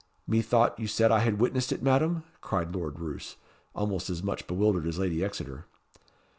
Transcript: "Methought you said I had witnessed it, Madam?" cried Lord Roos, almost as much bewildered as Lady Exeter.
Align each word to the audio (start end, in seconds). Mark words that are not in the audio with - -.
"Methought 0.25 0.79
you 0.79 0.87
said 0.87 1.11
I 1.11 1.19
had 1.19 1.39
witnessed 1.39 1.71
it, 1.71 1.83
Madam?" 1.83 2.23
cried 2.41 2.73
Lord 2.73 2.97
Roos, 2.99 3.35
almost 3.75 4.09
as 4.09 4.23
much 4.23 4.47
bewildered 4.47 4.87
as 4.87 4.97
Lady 4.97 5.23
Exeter. 5.23 5.67